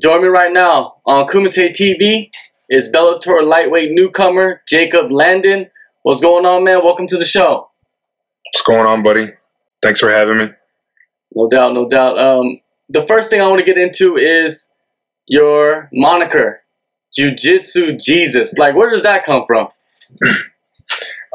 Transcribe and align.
Join 0.00 0.20
me 0.20 0.28
right 0.28 0.52
now 0.52 0.92
on 1.06 1.26
Kumite 1.26 1.70
TV 1.70 2.28
is 2.68 2.92
Bellator 2.92 3.42
lightweight 3.42 3.92
newcomer 3.92 4.60
Jacob 4.68 5.10
Landon. 5.10 5.70
What's 6.02 6.20
going 6.20 6.44
on, 6.44 6.64
man? 6.64 6.84
Welcome 6.84 7.06
to 7.06 7.16
the 7.16 7.24
show. 7.24 7.70
What's 8.52 8.66
going 8.66 8.86
on, 8.86 9.02
buddy? 9.02 9.32
Thanks 9.82 10.00
for 10.00 10.10
having 10.10 10.36
me. 10.36 10.48
No 11.34 11.48
doubt, 11.48 11.72
no 11.72 11.88
doubt. 11.88 12.18
Um, 12.18 12.60
the 12.90 13.00
first 13.00 13.30
thing 13.30 13.40
I 13.40 13.48
want 13.48 13.60
to 13.60 13.64
get 13.64 13.78
into 13.78 14.16
is 14.16 14.70
your 15.26 15.88
moniker, 15.94 16.60
Jiu 17.14 17.34
Jitsu 17.34 17.96
Jesus. 17.96 18.58
Like, 18.58 18.74
where 18.74 18.90
does 18.90 19.02
that 19.02 19.24
come 19.24 19.44
from? 19.46 19.68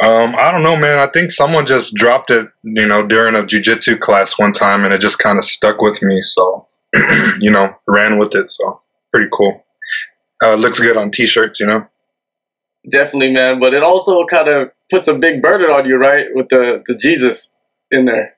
Um, 0.02 0.36
I 0.36 0.52
don't 0.52 0.64
know, 0.64 0.78
man. 0.78 0.98
I 0.98 1.12
think 1.12 1.30
someone 1.30 1.68
just 1.68 1.94
dropped 1.94 2.32
it, 2.32 2.48
you 2.64 2.88
know, 2.88 3.06
during 3.06 3.36
a 3.36 3.44
jujitsu 3.44 4.00
class 4.00 4.40
one 4.40 4.52
time, 4.52 4.84
and 4.84 4.92
it 4.92 5.02
just 5.02 5.20
kind 5.20 5.38
of 5.38 5.46
stuck 5.46 5.80
with 5.80 6.02
me. 6.02 6.22
So, 6.22 6.66
you 7.40 7.52
know, 7.52 7.76
ran 7.88 8.18
with 8.18 8.36
it. 8.36 8.52
So, 8.52 8.82
pretty 9.12 9.30
cool. 9.32 9.64
Uh, 10.44 10.56
looks 10.56 10.80
good 10.80 10.98
on 10.98 11.12
t-shirts, 11.12 11.60
you 11.60 11.68
know. 11.68 11.86
Definitely, 12.90 13.34
man. 13.34 13.60
But 13.60 13.74
it 13.74 13.84
also 13.84 14.26
kind 14.26 14.48
of 14.48 14.72
puts 14.90 15.08
a 15.08 15.16
big 15.16 15.42
burden 15.42 15.70
on 15.70 15.88
you, 15.88 15.98
right? 15.98 16.28
With 16.34 16.48
the 16.48 16.84
the 16.86 16.96
Jesus 16.96 17.56
in 17.92 18.06
there. 18.06 18.36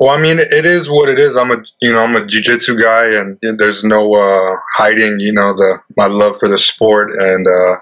Well, 0.00 0.10
I 0.10 0.20
mean, 0.20 0.40
it 0.40 0.66
is 0.66 0.90
what 0.90 1.08
it 1.08 1.20
is. 1.20 1.36
I'm 1.36 1.52
a, 1.52 1.64
you 1.80 1.92
know, 1.92 2.00
I'm 2.00 2.16
a 2.16 2.26
jujitsu 2.26 2.80
guy, 2.80 3.14
and 3.14 3.38
there's 3.58 3.84
no 3.84 4.12
uh, 4.14 4.56
hiding, 4.74 5.20
you 5.20 5.32
know, 5.32 5.54
the 5.54 5.78
my 5.96 6.06
love 6.06 6.40
for 6.40 6.48
the 6.48 6.58
sport, 6.58 7.12
and 7.16 7.46
uh, 7.46 7.76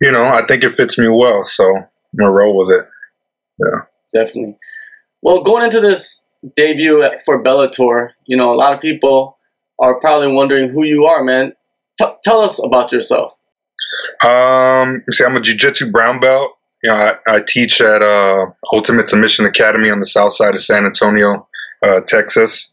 you 0.00 0.10
know, 0.10 0.26
I 0.26 0.46
think 0.46 0.64
it 0.64 0.76
fits 0.76 0.98
me 0.98 1.08
well, 1.08 1.44
so 1.44 1.64
I'm 1.76 1.86
gonna 2.18 2.32
roll 2.32 2.56
with 2.56 2.70
it. 2.70 2.86
Yeah, 3.58 3.80
definitely. 4.12 4.56
Well, 5.20 5.42
going 5.42 5.64
into 5.64 5.80
this 5.80 6.26
debut 6.56 7.04
for 7.24 7.42
Bellator, 7.42 8.10
you 8.26 8.36
know, 8.36 8.52
a 8.52 8.56
lot 8.56 8.72
of 8.72 8.80
people 8.80 9.38
are 9.78 9.98
probably 10.00 10.28
wondering 10.28 10.68
who 10.68 10.84
you 10.84 11.04
are, 11.04 11.22
man. 11.24 11.54
T- 11.98 12.06
tell 12.24 12.40
us 12.40 12.62
about 12.64 12.92
yourself. 12.92 13.36
Um, 14.24 15.02
see, 15.10 15.24
I'm 15.24 15.36
a 15.36 15.40
jiu-jitsu 15.40 15.90
brown 15.90 16.20
belt. 16.20 16.52
You 16.82 16.90
know, 16.90 16.96
I, 16.96 17.16
I 17.26 17.40
teach 17.46 17.80
at 17.80 18.02
uh, 18.02 18.46
Ultimate 18.72 19.08
Submission 19.08 19.46
Academy 19.46 19.90
on 19.90 20.00
the 20.00 20.06
south 20.06 20.34
side 20.34 20.54
of 20.54 20.62
San 20.62 20.86
Antonio, 20.86 21.46
uh, 21.82 22.00
Texas. 22.00 22.72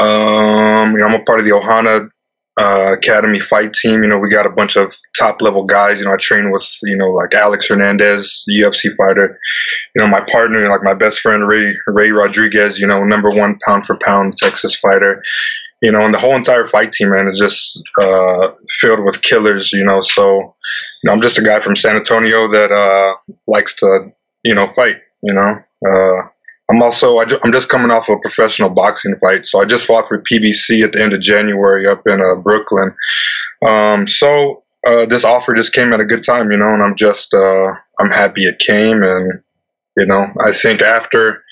Um, 0.00 0.92
you 0.92 0.98
know, 0.98 1.06
I'm 1.06 1.20
a 1.20 1.24
part 1.24 1.38
of 1.38 1.44
the 1.44 1.52
Ohana 1.52 2.10
uh, 2.56 2.94
academy 2.96 3.40
fight 3.40 3.72
team. 3.72 4.02
You 4.02 4.08
know, 4.08 4.18
we 4.18 4.30
got 4.30 4.46
a 4.46 4.50
bunch 4.50 4.76
of 4.76 4.92
top 5.18 5.42
level 5.42 5.64
guys. 5.64 5.98
You 5.98 6.06
know, 6.06 6.12
I 6.12 6.16
train 6.16 6.52
with 6.52 6.66
you 6.82 6.96
know 6.96 7.10
like 7.10 7.34
Alex 7.34 7.68
Hernandez, 7.68 8.44
UFC 8.50 8.94
fighter. 8.96 9.38
You 9.94 10.02
know, 10.02 10.08
my 10.08 10.24
partner, 10.30 10.68
like 10.68 10.82
my 10.82 10.94
best 10.94 11.20
friend 11.20 11.48
Ray 11.48 11.74
Ray 11.86 12.10
Rodriguez. 12.10 12.78
You 12.78 12.86
know, 12.86 13.02
number 13.02 13.28
one 13.30 13.58
pound 13.66 13.86
for 13.86 13.96
pound 14.00 14.36
Texas 14.36 14.76
fighter. 14.76 15.22
You 15.82 15.92
know, 15.92 16.04
and 16.04 16.14
the 16.14 16.18
whole 16.18 16.36
entire 16.36 16.66
fight 16.66 16.92
team, 16.92 17.10
man, 17.10 17.28
is 17.28 17.38
just 17.38 17.82
uh, 18.00 18.52
filled 18.80 19.04
with 19.04 19.22
killers. 19.22 19.72
You 19.72 19.84
know, 19.84 20.00
so 20.00 20.54
you 21.02 21.08
know, 21.08 21.12
I'm 21.12 21.20
just 21.20 21.38
a 21.38 21.42
guy 21.42 21.60
from 21.60 21.76
San 21.76 21.96
Antonio 21.96 22.48
that 22.48 22.70
uh, 22.70 23.32
likes 23.48 23.74
to 23.76 24.12
you 24.44 24.54
know 24.54 24.72
fight. 24.74 24.98
You 25.22 25.34
know. 25.34 25.56
Uh, 25.86 26.28
I'm 26.70 26.82
also 26.82 27.18
I 27.18 27.24
am 27.44 27.52
just 27.52 27.68
coming 27.68 27.90
off 27.90 28.08
a 28.08 28.18
professional 28.18 28.70
boxing 28.70 29.16
fight, 29.20 29.44
so 29.44 29.60
I 29.60 29.66
just 29.66 29.86
fought 29.86 30.08
for 30.08 30.22
PBC 30.22 30.82
at 30.82 30.92
the 30.92 31.02
end 31.02 31.12
of 31.12 31.20
January 31.20 31.86
up 31.86 32.02
in 32.06 32.20
uh, 32.20 32.36
Brooklyn. 32.36 32.94
Um, 33.64 34.08
so 34.08 34.62
uh, 34.86 35.06
this 35.06 35.24
offer 35.24 35.54
just 35.54 35.72
came 35.72 35.92
at 35.92 36.00
a 36.00 36.06
good 36.06 36.22
time, 36.22 36.50
you 36.50 36.56
know, 36.56 36.68
and 36.68 36.82
I'm 36.82 36.96
just 36.96 37.34
uh, 37.34 37.74
I'm 38.00 38.10
happy 38.10 38.46
it 38.46 38.58
came, 38.58 39.02
and 39.02 39.42
you 39.96 40.06
know 40.06 40.26
I 40.42 40.52
think 40.52 40.80
after 40.80 41.44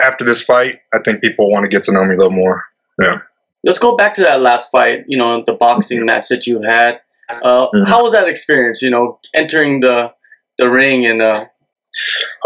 after 0.00 0.24
this 0.24 0.42
fight, 0.42 0.80
I 0.92 0.98
think 1.02 1.22
people 1.22 1.50
want 1.50 1.64
to 1.64 1.70
get 1.70 1.84
to 1.84 1.92
know 1.92 2.04
me 2.04 2.14
a 2.14 2.18
little 2.18 2.32
more. 2.32 2.64
Yeah. 3.00 3.18
Let's 3.64 3.78
go 3.78 3.96
back 3.96 4.12
to 4.14 4.22
that 4.22 4.42
last 4.42 4.70
fight. 4.70 5.04
You 5.06 5.16
know, 5.16 5.42
the 5.44 5.54
boxing 5.54 6.04
match 6.04 6.28
that 6.28 6.46
you 6.46 6.60
had. 6.62 7.00
Uh, 7.42 7.68
mm-hmm. 7.68 7.88
How 7.88 8.02
was 8.02 8.12
that 8.12 8.28
experience? 8.28 8.82
You 8.82 8.90
know, 8.90 9.16
entering 9.34 9.80
the 9.80 10.12
the 10.58 10.68
ring 10.68 11.06
and 11.06 11.22
uh, 11.22 11.40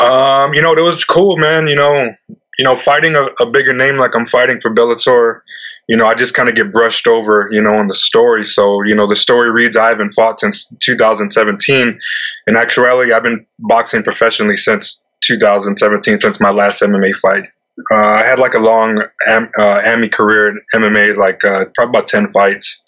um, 0.00 0.54
you 0.54 0.62
know, 0.62 0.72
it 0.72 0.80
was 0.80 1.04
cool, 1.04 1.36
man. 1.36 1.66
You 1.66 1.76
know, 1.76 2.14
you 2.58 2.64
know, 2.64 2.76
fighting 2.76 3.14
a, 3.14 3.26
a 3.40 3.50
bigger 3.50 3.72
name 3.72 3.96
like 3.96 4.14
I'm 4.14 4.26
fighting 4.26 4.60
for 4.60 4.74
Bellator, 4.74 5.40
you 5.88 5.96
know, 5.96 6.06
I 6.06 6.14
just 6.14 6.34
kind 6.34 6.48
of 6.48 6.54
get 6.54 6.72
brushed 6.72 7.06
over, 7.06 7.48
you 7.50 7.62
know, 7.62 7.80
in 7.80 7.88
the 7.88 7.94
story. 7.94 8.44
So, 8.44 8.82
you 8.82 8.94
know, 8.94 9.06
the 9.06 9.16
story 9.16 9.50
reads 9.50 9.76
I 9.76 9.88
haven't 9.88 10.12
fought 10.12 10.40
since 10.40 10.70
2017. 10.80 11.98
In 12.46 12.56
actuality, 12.56 13.12
I've 13.12 13.22
been 13.22 13.46
boxing 13.58 14.02
professionally 14.02 14.56
since 14.56 15.02
2017, 15.22 16.18
since 16.18 16.40
my 16.40 16.50
last 16.50 16.82
MMA 16.82 17.14
fight. 17.16 17.44
Uh, 17.92 17.94
I 17.94 18.24
had 18.24 18.40
like 18.40 18.54
a 18.54 18.58
long 18.58 19.02
am, 19.26 19.50
uh, 19.58 19.82
AMI 19.84 20.08
career 20.08 20.48
in 20.48 20.60
MMA, 20.74 21.16
like 21.16 21.44
uh, 21.44 21.66
probably 21.76 21.98
about 21.98 22.08
10 22.08 22.32
fighs 22.32 22.82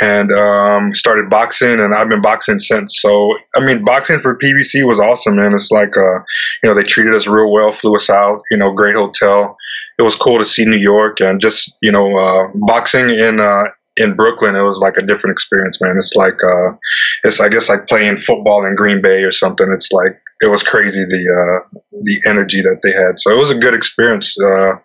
and 0.00 0.32
um, 0.32 0.94
started 0.94 1.28
boxing, 1.28 1.80
and 1.80 1.94
I've 1.94 2.08
been 2.08 2.22
boxing 2.22 2.58
since. 2.58 3.00
So, 3.00 3.36
I 3.56 3.64
mean, 3.64 3.84
boxing 3.84 4.20
for 4.20 4.38
PBC 4.38 4.86
was 4.86 5.00
awesome, 5.00 5.36
man. 5.36 5.52
It's 5.52 5.70
like, 5.70 5.96
uh, 5.96 6.20
you 6.62 6.68
know, 6.68 6.74
they 6.74 6.84
treated 6.84 7.14
us 7.14 7.26
real 7.26 7.50
well, 7.50 7.72
flew 7.72 7.96
us 7.96 8.08
out, 8.08 8.42
you 8.50 8.56
know, 8.56 8.72
great 8.72 8.94
hotel. 8.94 9.56
It 9.98 10.02
was 10.02 10.14
cool 10.14 10.38
to 10.38 10.44
see 10.44 10.64
New 10.64 10.78
York, 10.78 11.20
and 11.20 11.40
just 11.40 11.76
you 11.82 11.90
know, 11.90 12.16
uh, 12.16 12.48
boxing 12.54 13.10
in 13.10 13.40
uh, 13.40 13.64
in 13.96 14.14
Brooklyn, 14.14 14.54
it 14.54 14.62
was 14.62 14.78
like 14.78 14.96
a 14.96 15.02
different 15.02 15.32
experience, 15.32 15.80
man. 15.82 15.96
It's 15.98 16.14
like, 16.14 16.38
uh, 16.42 16.76
it's 17.24 17.40
I 17.40 17.48
guess 17.48 17.68
like 17.68 17.88
playing 17.88 18.18
football 18.18 18.64
in 18.64 18.76
Green 18.76 19.02
Bay 19.02 19.22
or 19.22 19.32
something. 19.32 19.66
It's 19.74 19.90
like 19.92 20.20
it 20.40 20.46
was 20.46 20.62
crazy 20.62 21.04
the 21.04 21.64
uh, 21.74 21.78
the 22.02 22.20
energy 22.26 22.62
that 22.62 22.80
they 22.82 22.92
had. 22.92 23.18
So 23.18 23.30
it 23.30 23.36
was 23.36 23.50
a 23.50 23.58
good 23.58 23.74
experience, 23.74 24.36
uh, 24.38 24.76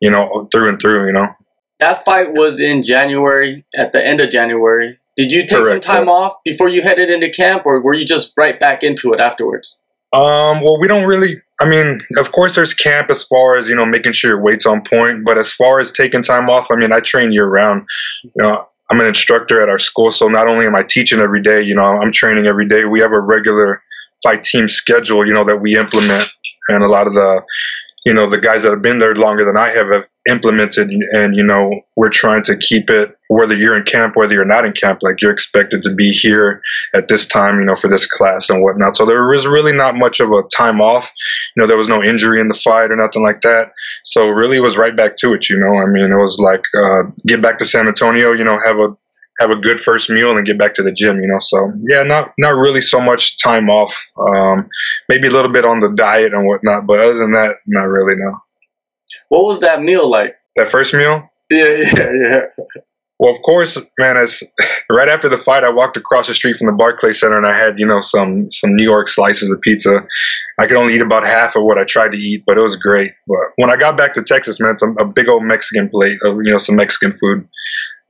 you 0.00 0.10
know, 0.10 0.48
through 0.52 0.68
and 0.70 0.80
through, 0.80 1.06
you 1.06 1.12
know 1.12 1.26
that 1.84 2.02
fight 2.02 2.28
was 2.30 2.58
in 2.58 2.82
January, 2.82 3.66
at 3.76 3.92
the 3.92 4.04
end 4.04 4.20
of 4.20 4.30
January. 4.30 4.98
Did 5.16 5.30
you 5.30 5.42
take 5.42 5.50
Correct, 5.50 5.68
some 5.68 5.80
time 5.80 6.08
off 6.08 6.32
before 6.42 6.68
you 6.68 6.82
headed 6.82 7.10
into 7.10 7.28
camp, 7.28 7.66
or 7.66 7.82
were 7.82 7.92
you 7.92 8.06
just 8.06 8.32
right 8.38 8.58
back 8.58 8.82
into 8.82 9.12
it 9.12 9.20
afterwards? 9.20 9.80
Um, 10.12 10.62
well, 10.62 10.80
we 10.80 10.88
don't 10.88 11.06
really. 11.06 11.42
I 11.60 11.68
mean, 11.68 12.00
of 12.16 12.32
course, 12.32 12.54
there's 12.54 12.72
camp 12.72 13.10
as 13.10 13.22
far 13.24 13.56
as 13.56 13.68
you 13.68 13.76
know, 13.76 13.84
making 13.84 14.12
sure 14.12 14.30
your 14.30 14.42
weight's 14.42 14.64
on 14.64 14.82
point. 14.82 15.24
But 15.24 15.36
as 15.36 15.52
far 15.52 15.78
as 15.78 15.92
taking 15.92 16.22
time 16.22 16.48
off, 16.48 16.68
I 16.70 16.76
mean, 16.76 16.90
I 16.90 17.00
train 17.00 17.32
year 17.32 17.46
round. 17.46 17.86
You 18.22 18.30
know, 18.38 18.66
I'm 18.90 19.00
an 19.00 19.06
instructor 19.06 19.60
at 19.60 19.68
our 19.68 19.78
school, 19.78 20.10
so 20.10 20.26
not 20.28 20.48
only 20.48 20.66
am 20.66 20.74
I 20.74 20.84
teaching 20.88 21.20
every 21.20 21.42
day, 21.42 21.62
you 21.62 21.74
know, 21.74 21.82
I'm 21.82 22.12
training 22.12 22.46
every 22.46 22.66
day. 22.66 22.86
We 22.86 23.00
have 23.00 23.12
a 23.12 23.20
regular 23.20 23.82
fight 24.22 24.42
team 24.42 24.70
schedule, 24.70 25.26
you 25.26 25.34
know, 25.34 25.44
that 25.44 25.58
we 25.58 25.76
implement, 25.76 26.24
and 26.68 26.82
a 26.82 26.88
lot 26.88 27.06
of 27.06 27.12
the, 27.12 27.42
you 28.06 28.14
know, 28.14 28.30
the 28.30 28.40
guys 28.40 28.62
that 28.62 28.70
have 28.70 28.82
been 28.82 28.98
there 28.98 29.14
longer 29.14 29.44
than 29.44 29.58
I 29.58 29.68
have 29.76 29.92
have 29.92 30.06
implemented 30.28 30.90
and 31.12 31.36
you 31.36 31.44
know 31.44 31.70
we're 31.96 32.10
trying 32.10 32.42
to 32.42 32.56
keep 32.56 32.88
it 32.88 33.16
whether 33.28 33.54
you're 33.54 33.76
in 33.76 33.82
camp 33.84 34.16
whether 34.16 34.32
you're 34.32 34.44
not 34.44 34.64
in 34.64 34.72
camp 34.72 34.98
like 35.02 35.20
you're 35.20 35.32
expected 35.32 35.82
to 35.82 35.94
be 35.94 36.10
here 36.10 36.62
at 36.94 37.08
this 37.08 37.26
time 37.26 37.58
you 37.58 37.64
know 37.64 37.76
for 37.76 37.88
this 37.88 38.06
class 38.06 38.48
and 38.48 38.62
whatnot. 38.62 38.96
So 38.96 39.04
there 39.04 39.26
was 39.26 39.46
really 39.46 39.72
not 39.72 39.96
much 39.96 40.20
of 40.20 40.30
a 40.30 40.42
time 40.56 40.80
off. 40.80 41.10
You 41.54 41.60
know 41.60 41.66
there 41.66 41.76
was 41.76 41.88
no 41.88 42.02
injury 42.02 42.40
in 42.40 42.48
the 42.48 42.54
fight 42.54 42.90
or 42.90 42.96
nothing 42.96 43.22
like 43.22 43.42
that. 43.42 43.72
So 44.04 44.28
really 44.28 44.56
it 44.56 44.60
was 44.60 44.78
right 44.78 44.96
back 44.96 45.16
to 45.18 45.34
it 45.34 45.48
you 45.48 45.58
know. 45.58 45.76
I 45.76 45.86
mean 45.86 46.10
it 46.10 46.16
was 46.16 46.38
like 46.38 46.64
uh, 46.76 47.10
get 47.26 47.42
back 47.42 47.58
to 47.58 47.64
san 47.64 47.86
antonio 47.86 48.32
you 48.32 48.44
know 48.44 48.58
have 48.64 48.76
a 48.76 48.96
have 49.40 49.50
a 49.50 49.56
good 49.56 49.80
first 49.80 50.08
meal 50.10 50.30
and 50.36 50.46
get 50.46 50.56
back 50.56 50.74
to 50.74 50.82
the 50.82 50.92
gym 50.92 51.20
you 51.20 51.26
know. 51.26 51.40
So 51.40 51.72
yeah 51.88 52.02
not 52.02 52.32
not 52.38 52.56
really 52.56 52.80
so 52.80 53.00
much 53.00 53.36
time 53.42 53.68
off. 53.68 53.94
Um, 54.18 54.68
maybe 55.08 55.28
a 55.28 55.32
little 55.32 55.52
bit 55.52 55.66
on 55.66 55.80
the 55.80 55.92
diet 55.94 56.32
and 56.32 56.46
whatnot 56.46 56.86
but 56.86 57.00
other 57.00 57.14
than 57.14 57.32
that 57.32 57.56
not 57.66 57.88
really 57.88 58.14
no 58.16 58.40
what 59.28 59.44
was 59.44 59.60
that 59.60 59.82
meal 59.82 60.08
like? 60.08 60.36
That 60.56 60.70
first 60.70 60.94
meal? 60.94 61.28
Yeah, 61.50 61.64
yeah, 61.96 62.10
yeah. 62.22 62.40
Well, 63.18 63.32
of 63.32 63.40
course, 63.42 63.78
man. 63.98 64.16
As 64.16 64.42
right 64.90 65.08
after 65.08 65.28
the 65.28 65.38
fight, 65.38 65.62
I 65.62 65.70
walked 65.70 65.96
across 65.96 66.26
the 66.26 66.34
street 66.34 66.56
from 66.58 66.66
the 66.66 66.72
Barclay 66.72 67.12
Center, 67.12 67.36
and 67.36 67.46
I 67.46 67.56
had, 67.56 67.78
you 67.78 67.86
know, 67.86 68.00
some 68.00 68.50
some 68.50 68.74
New 68.74 68.82
York 68.82 69.08
slices 69.08 69.50
of 69.50 69.60
pizza. 69.60 70.04
I 70.58 70.66
could 70.66 70.76
only 70.76 70.94
eat 70.94 71.00
about 71.00 71.24
half 71.24 71.54
of 71.54 71.62
what 71.62 71.78
I 71.78 71.84
tried 71.84 72.12
to 72.12 72.18
eat, 72.18 72.42
but 72.46 72.58
it 72.58 72.62
was 72.62 72.76
great. 72.76 73.12
But 73.28 73.38
when 73.56 73.70
I 73.70 73.76
got 73.76 73.96
back 73.96 74.14
to 74.14 74.22
Texas, 74.22 74.58
man, 74.58 74.72
it's 74.72 74.82
a, 74.82 74.90
a 74.90 75.10
big 75.14 75.28
old 75.28 75.44
Mexican 75.44 75.88
plate 75.88 76.18
of, 76.24 76.38
you 76.42 76.52
know, 76.52 76.58
some 76.58 76.76
Mexican 76.76 77.16
food. 77.18 77.48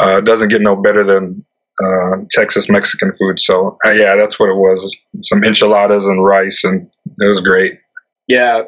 Uh, 0.00 0.20
doesn't 0.20 0.49
get 0.49 0.61
no 0.61 0.75
better 0.75 1.05
than 1.05 1.44
uh, 1.82 2.17
Texas 2.31 2.69
Mexican 2.69 3.12
food. 3.19 3.38
So 3.38 3.79
uh, 3.85 3.90
yeah, 3.90 4.17
that's 4.17 4.38
what 4.38 4.49
it 4.49 4.56
was. 4.56 4.97
Some 5.20 5.44
enchiladas 5.44 6.05
and 6.05 6.25
rice, 6.25 6.64
and 6.64 6.90
it 7.19 7.29
was 7.29 7.40
great. 7.40 7.79
Yeah, 8.26 8.62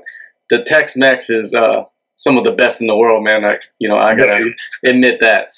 the 0.50 0.62
Tex 0.62 0.96
Mex 0.96 1.30
is 1.30 1.54
uh, 1.54 1.84
some 2.26 2.36
of 2.36 2.42
the 2.42 2.50
best 2.50 2.80
in 2.80 2.88
the 2.88 2.96
world, 2.96 3.22
man. 3.22 3.44
I, 3.44 3.58
you 3.78 3.88
know, 3.88 3.96
I 3.96 4.16
gotta 4.16 4.52
admit 4.84 5.20
that. 5.20 5.48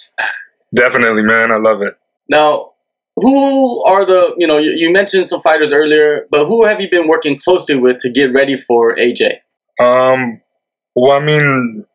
Definitely, 0.74 1.22
man. 1.22 1.50
I 1.50 1.56
love 1.56 1.80
it. 1.80 1.96
Now, 2.28 2.72
who 3.16 3.82
are 3.84 4.04
the, 4.04 4.34
you 4.36 4.46
know, 4.46 4.58
you, 4.58 4.72
you, 4.72 4.92
mentioned 4.92 5.26
some 5.26 5.40
fighters 5.40 5.72
earlier, 5.72 6.26
but 6.30 6.46
who 6.46 6.66
have 6.66 6.78
you 6.78 6.90
been 6.90 7.08
working 7.08 7.38
closely 7.38 7.74
with 7.74 7.96
to 8.00 8.10
get 8.10 8.34
ready 8.34 8.54
for 8.54 8.94
AJ? 8.96 9.38
Um, 9.80 10.42
well, 10.94 11.12
I 11.12 11.24
mean, 11.24 11.86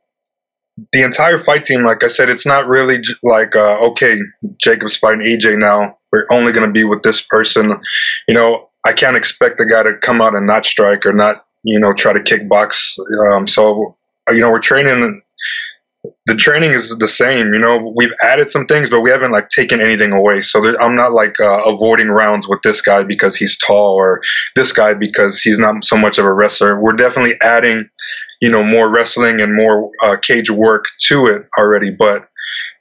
the 0.91 1.03
entire 1.03 1.37
fight 1.37 1.65
team, 1.65 1.85
like 1.85 2.03
I 2.03 2.07
said, 2.07 2.29
it's 2.29 2.47
not 2.47 2.67
really 2.67 2.97
like, 3.21 3.55
uh, 3.55 3.77
okay, 3.91 4.17
Jacob's 4.57 4.97
fighting 4.97 5.21
AJ 5.21 5.59
now. 5.59 5.97
We're 6.11 6.25
only 6.31 6.51
going 6.51 6.65
to 6.65 6.73
be 6.73 6.83
with 6.83 7.03
this 7.03 7.21
person. 7.21 7.79
You 8.27 8.33
know, 8.33 8.69
I 8.83 8.93
can't 8.93 9.15
expect 9.15 9.59
the 9.59 9.67
guy 9.67 9.83
to 9.83 9.93
come 10.01 10.19
out 10.19 10.33
and 10.33 10.47
not 10.47 10.65
strike 10.65 11.05
or 11.05 11.13
not, 11.13 11.45
you 11.63 11.79
know, 11.79 11.93
try 11.93 12.11
to 12.11 12.19
kickbox. 12.19 12.97
Um, 13.29 13.47
so 13.47 13.95
you 14.29 14.39
know, 14.39 14.51
we're 14.51 14.59
training 14.59 15.21
the 16.25 16.35
training 16.35 16.71
is 16.71 16.97
the 16.97 17.07
same. 17.07 17.53
You 17.53 17.59
know, 17.59 17.93
we've 17.95 18.13
added 18.21 18.49
some 18.49 18.65
things, 18.65 18.89
but 18.89 19.01
we 19.01 19.09
haven't 19.09 19.31
like 19.31 19.49
taken 19.49 19.81
anything 19.81 20.11
away. 20.11 20.41
So 20.41 20.61
there, 20.61 20.81
I'm 20.81 20.95
not 20.95 21.13
like 21.13 21.39
uh, 21.39 21.63
avoiding 21.65 22.09
rounds 22.09 22.47
with 22.47 22.61
this 22.61 22.81
guy 22.81 23.03
because 23.03 23.35
he's 23.35 23.57
tall 23.57 23.95
or 23.95 24.21
this 24.55 24.71
guy 24.71 24.93
because 24.93 25.41
he's 25.41 25.59
not 25.59 25.83
so 25.85 25.97
much 25.97 26.17
of 26.17 26.25
a 26.25 26.33
wrestler. 26.33 26.79
We're 26.79 26.93
definitely 26.93 27.39
adding, 27.41 27.87
you 28.41 28.49
know, 28.49 28.63
more 28.63 28.89
wrestling 28.89 29.39
and 29.39 29.55
more 29.55 29.91
uh, 30.01 30.17
cage 30.17 30.49
work 30.49 30.85
to 31.07 31.27
it 31.27 31.47
already. 31.57 31.91
But 31.91 32.27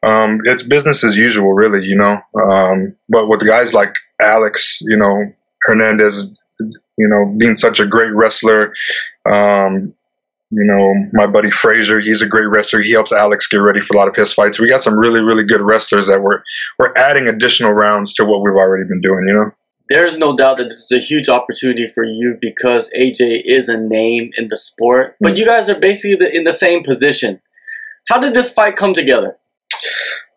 um, 0.03 0.41
it's 0.45 0.65
business 0.65 1.05
as 1.05 1.17
usual, 1.17 1.53
really. 1.53 1.85
You 1.85 1.97
know, 1.97 2.19
um, 2.43 2.97
but 3.09 3.29
with 3.29 3.47
guys 3.47 3.73
like 3.73 3.93
Alex, 4.21 4.81
you 4.83 4.97
know, 4.97 5.33
Hernandez, 5.65 6.27
you 6.59 7.09
know, 7.09 7.35
being 7.39 7.55
such 7.55 7.79
a 7.79 7.87
great 7.87 8.13
wrestler. 8.15 8.73
Um, 9.31 9.95
you 10.53 10.65
know, 10.65 10.93
my 11.15 11.27
buddy 11.27 11.51
Frazier, 11.51 11.99
he's 12.01 12.21
a 12.21 12.27
great 12.27 12.47
wrestler. 12.47 12.83
He 12.83 12.93
helps 12.93 13.11
Alex 13.11 13.49
get 13.49 13.57
ready 13.57 13.81
for 13.81 13.95
a 13.95 13.99
lot 13.99 14.09
of 14.09 14.15
his 14.15 14.35
fights. 14.35 14.61
We 14.61 14.69
got 14.69 14.83
some 14.83 14.99
really, 14.99 15.23
really 15.23 15.45
good 15.47 15.63
wrestlers 15.63 16.09
that 16.09 16.21
we're 16.21 16.43
we're 16.79 16.93
adding 16.95 17.27
additional 17.27 17.73
rounds 17.73 18.13
to 18.15 18.25
what 18.25 18.43
we've 18.43 18.55
already 18.55 18.87
been 18.87 19.01
doing. 19.01 19.25
You 19.29 19.35
know, 19.35 19.51
there's 19.89 20.19
no 20.19 20.37
doubt 20.37 20.59
that 20.59 20.65
this 20.65 20.91
is 20.91 20.93
a 20.93 20.99
huge 20.99 21.31
opportunity 21.31 21.87
for 21.87 22.05
you 22.05 22.37
because 22.39 22.91
AJ 22.99 23.43
is 23.45 23.71
a 23.71 23.81
name 23.81 24.31
in 24.37 24.49
the 24.49 24.57
sport, 24.57 25.17
but 25.21 25.39
you 25.39 25.47
guys 25.47 25.71
are 25.71 25.79
basically 25.79 26.37
in 26.37 26.45
the 26.45 26.53
same 26.53 26.83
position. 26.83 27.41
How 28.09 28.19
did 28.19 28.35
this 28.35 28.53
fight 28.53 28.77
come 28.77 28.93
together? 28.93 29.39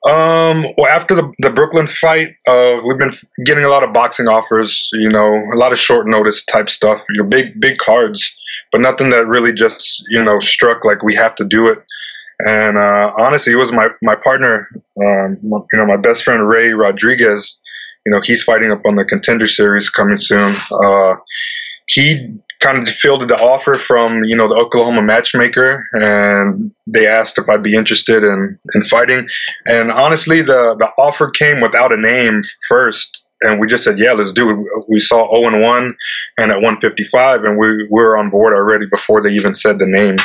Um, 0.05 0.67
well, 0.77 0.87
after 0.87 1.15
the, 1.15 1.33
the 1.39 1.49
Brooklyn 1.49 1.87
fight, 1.87 2.35
uh, 2.47 2.79
we've 2.87 2.99
been 2.99 3.15
getting 3.43 3.63
a 3.63 3.69
lot 3.69 3.83
of 3.83 3.91
boxing 3.91 4.27
offers, 4.27 4.87
you 4.93 5.09
know, 5.09 5.33
a 5.51 5.57
lot 5.57 5.71
of 5.71 5.79
short 5.79 6.05
notice 6.05 6.45
type 6.45 6.69
stuff, 6.69 7.01
your 7.09 7.25
big, 7.25 7.59
big 7.59 7.79
cards, 7.79 8.35
but 8.75 8.81
nothing 8.81 9.09
that 9.11 9.25
really 9.25 9.53
just, 9.53 10.03
you 10.09 10.21
know, 10.21 10.37
struck 10.41 10.83
like 10.83 11.01
we 11.01 11.15
have 11.15 11.33
to 11.33 11.45
do 11.45 11.67
it. 11.67 11.79
And, 12.39 12.77
uh, 12.77 13.13
honestly, 13.17 13.53
it 13.53 13.55
was 13.55 13.71
my, 13.71 13.87
my 14.01 14.15
partner, 14.15 14.67
um, 15.01 15.37
you 15.41 15.79
know, 15.79 15.85
my 15.85 15.95
best 15.95 16.25
friend, 16.25 16.45
Ray 16.45 16.73
Rodriguez, 16.73 17.57
you 18.05 18.11
know, 18.11 18.19
he's 18.21 18.43
fighting 18.43 18.73
up 18.73 18.81
on 18.85 18.97
the 18.97 19.05
contender 19.05 19.47
series 19.47 19.89
coming 19.89 20.17
soon. 20.17 20.53
Uh, 20.69 21.15
he 21.85 22.27
kind 22.59 22.85
of 22.85 22.93
fielded 22.95 23.29
the 23.29 23.39
offer 23.39 23.75
from 23.75 24.23
you 24.23 24.35
know 24.35 24.47
the 24.47 24.55
Oklahoma 24.55 25.03
matchmaker, 25.03 25.85
and 25.93 26.71
they 26.87 27.05
asked 27.05 27.37
if 27.37 27.47
I'd 27.47 27.61
be 27.61 27.75
interested 27.75 28.23
in 28.23 28.57
in 28.73 28.83
fighting. 28.83 29.27
And 29.65 29.91
honestly, 29.91 30.41
the 30.41 30.75
the 30.79 30.89
offer 30.97 31.29
came 31.29 31.61
without 31.61 31.93
a 31.93 31.97
name 31.97 32.41
first, 32.67 33.21
and 33.45 33.59
we 33.59 33.67
just 33.67 33.83
said, 33.83 33.97
yeah, 33.99 34.13
let's 34.13 34.33
do 34.33 34.49
it. 34.49 34.85
We 34.89 34.99
saw 34.99 35.29
0 35.29 35.53
and 35.53 35.61
1 35.61 35.95
and 36.37 36.51
at 36.51 36.55
155, 36.55 37.43
and 37.43 37.59
we, 37.59 37.83
we 37.83 37.87
were 37.89 38.17
on 38.17 38.29
board 38.29 38.53
already 38.53 38.85
before 38.91 39.21
they 39.21 39.31
even 39.31 39.53
said 39.55 39.79
the 39.79 39.87
name. 39.87 40.17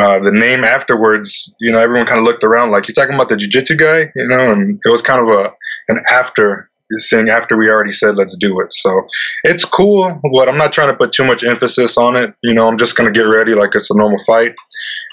Uh, 0.00 0.18
the 0.18 0.32
name 0.32 0.64
afterwards, 0.64 1.54
you 1.60 1.70
know, 1.70 1.78
everyone 1.78 2.06
kind 2.06 2.18
of 2.18 2.24
looked 2.24 2.42
around 2.42 2.70
like, 2.70 2.88
you're 2.88 2.94
talking 2.94 3.14
about 3.14 3.28
the 3.28 3.36
jiu-jitsu 3.36 3.76
guy, 3.76 4.10
you 4.16 4.26
know, 4.26 4.50
and 4.50 4.80
it 4.84 4.90
was 4.90 5.02
kind 5.02 5.20
of 5.20 5.28
a 5.28 5.52
an 5.88 6.02
after 6.10 6.70
thing 7.08 7.28
after 7.28 7.56
we 7.56 7.68
already 7.68 7.92
said 7.92 8.16
let's 8.16 8.36
do 8.36 8.60
it. 8.60 8.72
So 8.72 9.06
it's 9.42 9.64
cool, 9.64 10.20
but 10.32 10.48
I'm 10.48 10.58
not 10.58 10.72
trying 10.72 10.88
to 10.88 10.96
put 10.96 11.12
too 11.12 11.24
much 11.24 11.44
emphasis 11.44 11.96
on 11.96 12.16
it. 12.16 12.34
You 12.42 12.54
know, 12.54 12.66
I'm 12.66 12.78
just 12.78 12.96
gonna 12.96 13.12
get 13.12 13.22
ready 13.22 13.54
like 13.54 13.70
it's 13.74 13.90
a 13.90 13.96
normal 13.96 14.22
fight, 14.26 14.54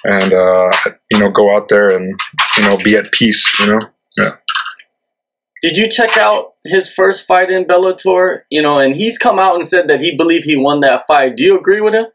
and 0.04 0.34
uh, 0.34 0.72
you 1.12 1.20
know, 1.20 1.32
go 1.32 1.56
out 1.56 1.70
there 1.70 1.96
and 1.96 2.20
you 2.58 2.64
know 2.64 2.78
be 2.84 2.96
at 2.96 3.12
peace. 3.12 3.44
You 3.60 3.68
know, 3.68 3.80
yeah. 4.18 4.32
Did 5.62 5.78
you 5.78 5.88
check 5.88 6.18
out 6.18 6.54
his 6.64 6.92
first 6.92 7.28
fight 7.28 7.52
in 7.52 7.66
Bellator? 7.66 8.42
You 8.50 8.62
know, 8.62 8.80
and 8.80 8.96
he's 8.96 9.18
come 9.18 9.38
out 9.38 9.56
and 9.56 9.66
said 9.66 9.88
that 9.88 10.02
he 10.02 10.16
believed 10.16 10.46
he 10.46 10.58
won 10.58 10.80
that 10.82 11.06
fight. 11.06 11.38
Do 11.38 11.44
you 11.44 11.58
agree 11.58 11.82
with 11.82 11.94
him? 11.94 12.06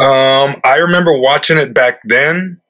Um, 0.00 0.60
I 0.64 0.76
remember 0.76 1.18
watching 1.18 1.56
it 1.56 1.72
back 1.72 2.00
then. 2.04 2.60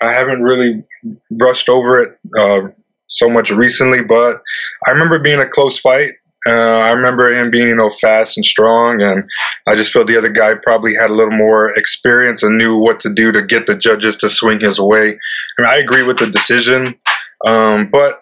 I 0.00 0.12
haven't 0.12 0.42
really 0.42 0.84
brushed 1.30 1.68
over 1.68 2.02
it 2.02 2.18
uh, 2.36 2.68
so 3.06 3.28
much 3.28 3.50
recently, 3.50 4.02
but 4.02 4.42
I 4.86 4.90
remember 4.90 5.20
being 5.20 5.38
a 5.38 5.48
close 5.48 5.78
fight. 5.78 6.14
Uh, 6.44 6.50
I 6.50 6.90
remember 6.90 7.32
him 7.32 7.52
being, 7.52 7.68
you 7.68 7.76
know, 7.76 7.90
fast 7.90 8.36
and 8.36 8.44
strong, 8.44 9.00
and 9.00 9.22
I 9.68 9.76
just 9.76 9.92
felt 9.92 10.08
the 10.08 10.18
other 10.18 10.32
guy 10.32 10.54
probably 10.60 10.92
had 10.96 11.10
a 11.10 11.14
little 11.14 11.36
more 11.36 11.70
experience 11.76 12.42
and 12.42 12.58
knew 12.58 12.78
what 12.78 12.98
to 13.00 13.14
do 13.14 13.30
to 13.30 13.46
get 13.46 13.68
the 13.68 13.76
judges 13.76 14.16
to 14.18 14.28
swing 14.28 14.58
his 14.58 14.80
way. 14.80 15.10
I, 15.10 15.62
mean, 15.62 15.70
I 15.70 15.76
agree 15.76 16.02
with 16.02 16.18
the 16.18 16.26
decision, 16.26 16.98
um, 17.46 17.90
but 17.92 18.21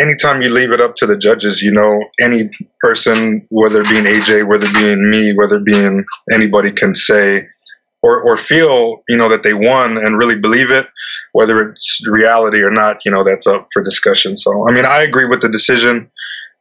anytime 0.00 0.42
you 0.42 0.50
leave 0.50 0.72
it 0.72 0.80
up 0.80 0.96
to 0.96 1.06
the 1.06 1.16
judges, 1.16 1.62
you 1.62 1.72
know, 1.72 2.00
any 2.20 2.50
person, 2.80 3.46
whether 3.50 3.82
it 3.82 3.88
being 3.88 4.04
AJ, 4.04 4.48
whether 4.48 4.66
it 4.66 4.74
being 4.74 5.10
me, 5.10 5.34
whether 5.34 5.56
it 5.56 5.64
being 5.64 6.04
anybody, 6.32 6.72
can 6.72 6.94
say 6.94 7.46
or, 8.02 8.22
or 8.22 8.36
feel 8.36 9.02
you 9.08 9.16
know 9.16 9.28
that 9.28 9.42
they 9.42 9.52
won 9.52 9.96
and 9.96 10.18
really 10.18 10.38
believe 10.38 10.70
it 10.70 10.86
whether 11.32 11.70
it's 11.70 12.00
reality 12.08 12.58
or 12.58 12.70
not 12.70 12.98
you 13.04 13.12
know 13.12 13.24
that's 13.24 13.46
up 13.46 13.68
for 13.72 13.82
discussion. 13.82 14.36
So 14.36 14.68
i 14.68 14.72
mean 14.72 14.84
i 14.84 15.02
agree 15.02 15.26
with 15.26 15.42
the 15.42 15.48
decision. 15.48 16.10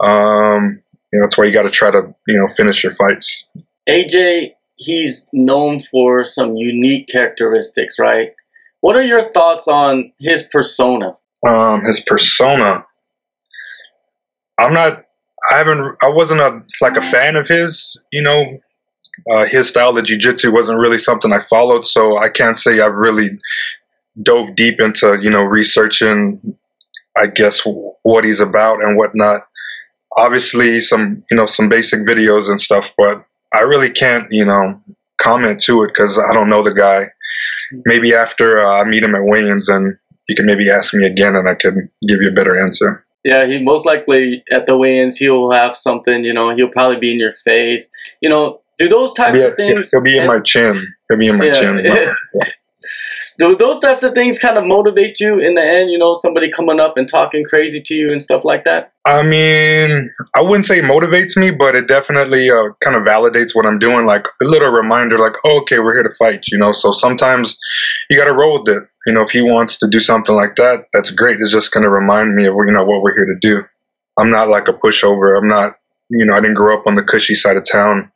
Um, 0.02 0.82
you 1.12 1.20
know 1.20 1.26
that's 1.26 1.38
why 1.38 1.46
you 1.46 1.54
got 1.54 1.64
to 1.64 1.72
try 1.72 1.92
to 1.92 2.14
you 2.28 2.38
know 2.38 2.48
finish 2.56 2.84
your 2.84 2.96
fights. 2.96 3.48
Aj 3.88 4.52
he's 4.76 5.30
known 5.34 5.80
for 5.80 6.24
some 6.24 6.56
unique 6.56 7.08
characteristics 7.08 7.98
right? 8.00 8.34
What 8.82 8.96
are 8.96 9.04
your 9.04 9.22
thoughts 9.22 9.68
on 9.68 10.14
his 10.20 10.44
persona? 10.44 11.18
Um, 11.46 11.84
his 11.84 12.00
persona 12.00 12.86
i'm 14.60 14.74
not 14.74 15.06
i 15.52 15.58
haven't 15.58 15.96
i 16.02 16.08
wasn't 16.08 16.40
a 16.40 16.62
like 16.82 16.98
a 16.98 17.12
fan 17.12 17.36
of 17.36 17.48
his 17.48 18.00
you 18.12 18.22
know 18.22 18.60
uh, 19.30 19.46
his 19.46 19.68
style 19.68 19.98
of 19.98 20.06
jiu-jitsu 20.06 20.52
wasn't 20.52 20.80
really 20.80 21.00
something 21.00 21.32
I 21.32 21.44
followed, 21.50 21.86
so 21.86 22.18
I 22.18 22.30
can't 22.30 22.58
say 22.58 22.80
I've 22.80 22.94
really 22.94 23.32
dove 24.22 24.56
deep 24.56 24.80
into 24.80 25.18
you 25.22 25.30
know 25.30 25.44
researching, 25.44 26.58
I 27.18 27.28
guess 27.28 27.62
what 28.04 28.24
he's 28.24 28.40
about 28.40 28.82
and 28.82 28.98
whatnot. 28.98 29.48
Obviously, 30.18 30.80
some 30.82 31.24
you 31.30 31.38
know 31.38 31.46
some 31.46 31.70
basic 31.70 32.02
videos 32.02 32.50
and 32.50 32.60
stuff, 32.60 32.92
but 32.98 33.26
I 33.54 33.62
really 33.62 33.92
can't 33.92 34.28
you 34.32 34.46
know 34.46 34.82
comment 35.22 35.62
to 35.62 35.84
it 35.84 35.90
because 35.90 36.18
I 36.18 36.34
don't 36.34 36.50
know 36.50 36.64
the 36.64 36.74
guy. 36.74 37.12
Maybe 37.86 38.14
after 38.14 38.60
uh, 38.60 38.82
I 38.82 38.84
meet 38.86 39.04
him 39.04 39.16
at 39.16 39.24
weigh-ins, 39.24 39.70
and 39.70 39.98
you 40.28 40.36
can 40.36 40.46
maybe 40.46 40.70
ask 40.70 40.94
me 40.94 41.06
again, 41.06 41.36
and 41.36 41.48
I 41.48 41.56
can 41.56 41.90
give 42.08 42.20
you 42.22 42.30
a 42.30 42.34
better 42.34 42.62
answer. 42.62 43.06
Yeah, 43.24 43.46
he 43.46 43.62
most 43.62 43.86
likely 43.86 44.44
at 44.52 44.66
the 44.66 44.78
weigh-ins 44.78 45.18
he'll 45.18 45.52
have 45.52 45.76
something. 45.76 46.24
You 46.24 46.34
know, 46.34 46.52
he'll 46.52 46.70
probably 46.70 46.98
be 46.98 47.12
in 47.12 47.20
your 47.20 47.32
face. 47.32 47.92
You 48.22 48.30
know, 48.30 48.62
do 48.78 48.88
those 48.88 49.14
types 49.14 49.44
of 49.44 49.56
things? 49.56 49.92
He'll 49.92 50.02
be 50.02 50.16
in 50.16 50.24
and, 50.24 50.28
my 50.28 50.40
chin. 50.40 50.88
He'll 51.10 51.20
be 51.20 51.28
in 51.28 51.38
my 51.38 51.46
yeah, 51.46 51.54
chin. 51.54 51.86
Yeah. 51.86 52.14
Do 53.38 53.56
those 53.56 53.80
types 53.80 54.04
of 54.04 54.14
things 54.14 54.38
kind 54.38 54.58
of 54.58 54.66
motivate 54.66 55.20
you 55.20 55.40
in 55.40 55.56
the 55.56 55.62
end? 55.62 55.92
You 55.92 55.98
know, 55.98 56.14
somebody 56.14 56.50
coming 56.50 56.80
up 56.80 56.98
and 56.98 57.08
talking 57.08 57.46
crazy 57.46 57.82
to 57.82 57.94
you 57.94 58.08
and 58.10 58.22
stuff 58.22 58.44
like 58.44 58.66
that. 58.66 58.92
I 59.06 59.24
mean, 59.24 60.12
I 60.36 60.42
wouldn't 60.42 60.66
say 60.66 60.82
motivates 60.82 61.38
me, 61.38 61.52
but 61.52 61.74
it 61.74 61.88
definitely 61.88 62.50
uh, 62.50 62.72
kind 62.82 62.98
of 62.98 63.04
validates 63.04 63.56
what 63.56 63.66
I'm 63.66 63.80
doing. 63.80 64.06
Like 64.06 64.26
a 64.42 64.46
little 64.46 64.72
reminder, 64.72 65.18
like, 65.18 65.36
oh, 65.46 65.62
okay, 65.62 65.80
we're 65.80 65.96
here 65.96 66.04
to 66.04 66.16
fight. 66.18 66.42
You 66.48 66.58
know, 66.58 66.74
so 66.74 66.92
sometimes 66.92 67.58
you 68.10 68.18
got 68.18 68.26
to 68.26 68.34
roll 68.34 68.60
with 68.60 68.76
it. 68.76 68.84
You 69.10 69.16
know, 69.16 69.24
if 69.24 69.32
he 69.32 69.42
wants 69.42 69.80
to 69.80 69.88
do 69.90 70.00
something 70.00 70.36
like 70.36 70.56
that, 70.58 70.86
that's 70.94 71.10
great. 71.10 71.40
It's 71.40 71.52
just 71.52 71.72
going 71.72 71.84
to 71.84 71.90
remind 71.90 72.36
me 72.36 72.46
of 72.46 72.54
you 72.54 72.72
know 72.72 72.86
what 72.86 73.02
we're 73.02 73.16
here 73.16 73.26
to 73.26 73.40
do. 73.42 73.64
I'm 74.20 74.30
not 74.30 74.50
like 74.50 74.68
a 74.68 74.74
pushover. 74.74 75.36
I'm 75.36 75.48
not. 75.48 75.80
You 76.12 76.26
know, 76.26 76.38
I 76.38 76.40
didn't 76.42 76.58
grow 76.58 76.78
up 76.78 76.86
on 76.86 76.94
the 76.94 77.02
cushy 77.02 77.34
side 77.34 77.58
of 77.58 77.66
town. 77.66 78.12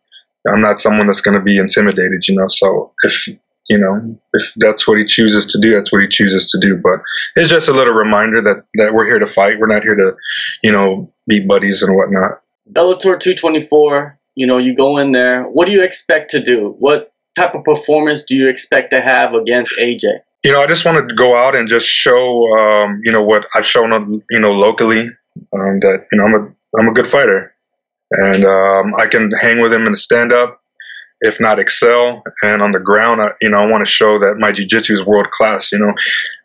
I'm 0.47 0.61
not 0.61 0.79
someone 0.79 1.07
that's 1.07 1.21
going 1.21 1.35
to 1.35 1.43
be 1.43 1.57
intimidated, 1.57 2.27
you 2.27 2.35
know. 2.35 2.45
So 2.47 2.91
if 3.01 3.27
you 3.27 3.79
know 3.79 4.19
if 4.33 4.51
that's 4.57 4.87
what 4.87 4.99
he 4.99 5.07
chooses 5.07 5.47
to 5.47 5.59
do, 5.59 5.73
that's 5.73 5.91
what 5.91 6.03
he 6.03 6.07
chooses 6.07 6.51
to 6.51 6.59
do. 6.59 6.79
But 6.79 6.99
it's 7.37 7.49
just 7.49 7.69
a 7.69 7.73
little 7.73 7.95
reminder 7.95 8.43
that 8.43 8.63
that 8.75 8.93
we're 8.93 9.07
here 9.07 9.17
to 9.17 9.25
fight. 9.25 9.57
We're 9.57 9.73
not 9.73 9.81
here 9.81 9.95
to, 9.95 10.15
you 10.61 10.71
know, 10.71 11.11
be 11.25 11.39
buddies 11.39 11.81
and 11.81 11.95
whatnot. 11.95 12.41
Bellator 12.71 13.19
224. 13.19 14.19
You 14.35 14.45
know, 14.45 14.59
you 14.59 14.75
go 14.75 14.99
in 14.99 15.11
there. 15.11 15.45
What 15.45 15.65
do 15.65 15.71
you 15.71 15.81
expect 15.81 16.29
to 16.31 16.39
do? 16.39 16.75
What 16.77 17.11
type 17.35 17.55
of 17.55 17.63
performance 17.63 18.21
do 18.21 18.35
you 18.35 18.47
expect 18.47 18.91
to 18.91 19.01
have 19.01 19.33
against 19.33 19.79
AJ? 19.79 20.19
You 20.43 20.51
know, 20.51 20.61
I 20.61 20.67
just 20.67 20.85
want 20.85 21.07
to 21.07 21.15
go 21.15 21.35
out 21.35 21.55
and 21.55 21.69
just 21.69 21.87
show, 21.87 22.51
um, 22.51 23.01
you 23.03 23.11
know, 23.11 23.23
what 23.23 23.45
I've 23.55 23.65
shown, 23.65 23.91
you 24.29 24.39
know, 24.39 24.51
locally. 24.51 25.09
Um, 25.51 25.79
that 25.79 26.05
you 26.11 26.19
know, 26.19 26.25
I'm 26.25 26.33
a 26.35 26.79
I'm 26.79 26.87
a 26.89 26.93
good 26.93 27.07
fighter 27.07 27.53
and 28.11 28.45
um, 28.45 28.93
I 28.97 29.07
can 29.07 29.31
hang 29.31 29.61
with 29.61 29.73
him 29.73 29.85
in 29.85 29.91
the 29.91 29.97
stand 29.97 30.31
up, 30.31 30.61
if 31.21 31.39
not 31.39 31.59
excel. 31.59 32.23
And 32.41 32.61
on 32.61 32.71
the 32.71 32.79
ground, 32.79 33.21
I, 33.21 33.31
you 33.41 33.49
know, 33.49 33.57
I 33.57 33.65
want 33.65 33.85
to 33.85 33.91
show 33.91 34.19
that 34.19 34.35
my 34.37 34.51
jiu-jitsu 34.51 34.93
is 34.93 35.05
world 35.05 35.31
class. 35.31 35.71
You 35.71 35.79
know, 35.79 35.93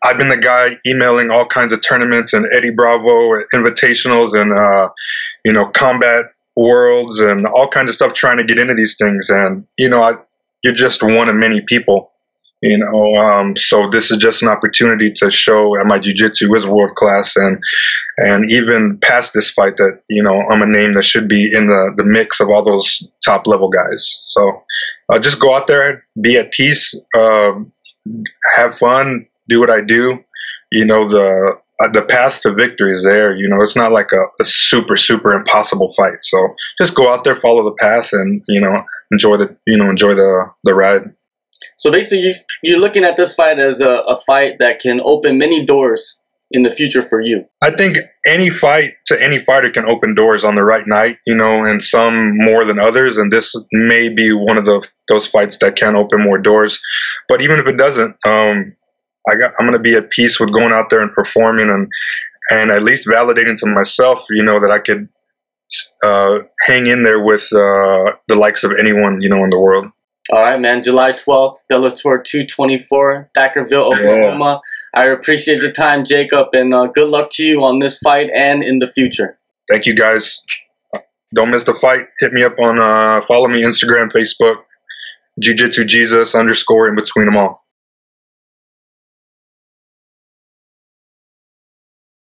I've 0.03 0.17
been 0.17 0.29
the 0.29 0.37
guy 0.37 0.77
emailing 0.85 1.29
all 1.29 1.47
kinds 1.47 1.73
of 1.73 1.81
tournaments 1.81 2.33
and 2.33 2.47
Eddie 2.51 2.71
Bravo 2.71 3.41
invitationals 3.53 4.33
and 4.33 4.51
uh, 4.51 4.89
you 5.45 5.53
know 5.53 5.67
combat 5.67 6.25
worlds 6.55 7.19
and 7.21 7.45
all 7.45 7.69
kinds 7.69 7.89
of 7.89 7.95
stuff 7.95 8.13
trying 8.13 8.37
to 8.37 8.43
get 8.43 8.57
into 8.57 8.73
these 8.73 8.97
things. 8.97 9.29
And 9.29 9.67
you 9.77 9.89
know, 9.89 10.01
I, 10.01 10.15
you're 10.63 10.73
just 10.73 11.03
one 11.03 11.29
of 11.29 11.35
many 11.35 11.61
people 11.61 12.08
you 12.61 12.77
know 12.77 13.15
um, 13.19 13.55
so 13.55 13.89
this 13.89 14.11
is 14.11 14.17
just 14.17 14.41
an 14.41 14.47
opportunity 14.47 15.11
to 15.11 15.31
show 15.31 15.75
that 15.75 15.85
my 15.85 15.99
jiu-jitsu 15.99 16.53
is 16.53 16.65
world 16.65 16.95
class 16.95 17.35
and 17.35 17.59
and 18.17 18.51
even 18.51 18.99
past 19.01 19.33
this 19.33 19.49
fight 19.49 19.77
that 19.77 20.01
you 20.09 20.21
know 20.21 20.41
i'm 20.51 20.61
a 20.61 20.65
name 20.65 20.93
that 20.93 21.03
should 21.03 21.27
be 21.27 21.45
in 21.53 21.67
the 21.67 21.93
the 21.95 22.03
mix 22.03 22.39
of 22.39 22.49
all 22.49 22.63
those 22.63 23.07
top 23.23 23.47
level 23.47 23.69
guys 23.69 24.21
so 24.25 24.63
uh, 25.09 25.19
just 25.19 25.39
go 25.39 25.53
out 25.53 25.67
there 25.67 26.03
be 26.19 26.37
at 26.37 26.51
peace 26.51 26.99
uh, 27.15 27.51
have 28.53 28.77
fun 28.77 29.27
do 29.47 29.59
what 29.59 29.69
i 29.69 29.81
do 29.81 30.19
you 30.71 30.85
know 30.85 31.07
the 31.07 31.59
uh, 31.79 31.89
the 31.93 32.01
path 32.01 32.41
to 32.41 32.53
victory 32.53 32.91
is 32.91 33.05
there. 33.05 33.33
You 33.35 33.47
know, 33.47 33.61
it's 33.61 33.75
not 33.75 33.93
like 33.93 34.11
a, 34.11 34.21
a, 34.41 34.45
super 34.45 34.97
super 34.97 35.31
impossible 35.31 35.93
fight. 35.93 36.17
So 36.21 36.55
just 36.77 36.93
go 36.93 37.09
out 37.09 37.23
there, 37.23 37.37
follow 37.37 37.63
the 37.63 37.75
path, 37.79 38.09
and 38.11 38.43
you 38.47 38.59
know 38.59 38.83
enjoy 39.11 39.37
the 39.37 39.55
you 39.65 39.77
know 39.77 39.89
enjoy 39.89 40.13
the 40.13 40.51
the 40.65 40.75
ride. 40.75 41.13
So 41.77 41.91
basically, 41.91 42.19
you 42.19 42.33
you're 42.63 42.79
looking 42.79 43.03
at 43.03 43.15
this 43.15 43.33
fight 43.33 43.59
as 43.59 43.79
a, 43.79 43.99
a 44.01 44.15
fight 44.15 44.59
that 44.59 44.79
can 44.79 45.01
open 45.03 45.37
many 45.37 45.65
doors 45.65 46.19
in 46.51 46.63
the 46.63 46.71
future 46.71 47.01
for 47.01 47.21
you. 47.21 47.45
I 47.61 47.71
think 47.75 47.97
any 48.25 48.49
fight 48.49 48.93
to 49.07 49.21
any 49.21 49.43
fighter 49.43 49.71
can 49.71 49.85
open 49.85 50.15
doors 50.15 50.43
on 50.43 50.55
the 50.55 50.63
right 50.63 50.85
night, 50.87 51.17
you 51.27 51.35
know, 51.35 51.63
and 51.63 51.81
some 51.81 52.35
more 52.37 52.65
than 52.65 52.79
others. 52.79 53.17
And 53.17 53.31
this 53.31 53.55
may 53.71 54.09
be 54.09 54.33
one 54.33 54.57
of 54.57 54.65
the 54.65 54.85
those 55.07 55.27
fights 55.27 55.57
that 55.57 55.75
can 55.75 55.95
open 55.95 56.23
more 56.23 56.37
doors. 56.37 56.79
But 57.27 57.41
even 57.41 57.59
if 57.59 57.67
it 57.67 57.77
doesn't, 57.77 58.15
um, 58.25 58.75
I 59.27 59.35
got 59.35 59.53
I'm 59.59 59.65
gonna 59.65 59.79
be 59.79 59.95
at 59.95 60.09
peace 60.09 60.39
with 60.39 60.53
going 60.53 60.73
out 60.73 60.89
there 60.89 61.01
and 61.01 61.13
performing 61.13 61.69
and 61.69 61.87
and 62.51 62.71
at 62.71 62.83
least 62.83 63.07
validating 63.07 63.57
to 63.57 63.67
myself, 63.67 64.25
you 64.29 64.43
know, 64.43 64.59
that 64.59 64.71
I 64.71 64.79
could 64.79 65.07
uh, 66.03 66.39
hang 66.61 66.87
in 66.87 67.03
there 67.03 67.23
with 67.23 67.43
uh, 67.53 68.13
the 68.27 68.35
likes 68.35 68.63
of 68.63 68.71
anyone, 68.79 69.21
you 69.21 69.29
know, 69.29 69.43
in 69.43 69.51
the 69.51 69.59
world. 69.59 69.85
All 70.31 70.41
right, 70.41 70.59
man. 70.59 70.83
July 70.83 71.11
12th, 71.11 71.63
Bellator 71.71 72.23
224, 72.23 73.31
Thackerville, 73.35 73.93
Oklahoma. 73.93 74.61
Yeah. 74.93 75.01
I 75.01 75.05
appreciate 75.05 75.59
your 75.59 75.71
time, 75.71 76.03
Jacob, 76.03 76.47
and 76.53 76.73
uh, 76.73 76.87
good 76.87 77.09
luck 77.09 77.29
to 77.33 77.43
you 77.43 77.63
on 77.63 77.79
this 77.79 77.97
fight 77.97 78.29
and 78.33 78.61
in 78.61 78.79
the 78.79 78.87
future. 78.87 79.39
Thank 79.67 79.85
you, 79.85 79.95
guys. 79.95 80.41
Don't 81.33 81.51
miss 81.51 81.63
the 81.63 81.77
fight. 81.79 82.07
Hit 82.19 82.33
me 82.33 82.43
up 82.43 82.57
on, 82.59 82.79
uh, 82.79 83.25
follow 83.27 83.47
me 83.47 83.61
Instagram, 83.61 84.11
Facebook, 84.11 84.57
Jiu 85.39 85.53
Jitsu 85.53 85.85
Jesus 85.85 86.35
underscore 86.35 86.87
in 86.87 86.95
between 86.95 87.25
them 87.25 87.37
all. 87.37 87.63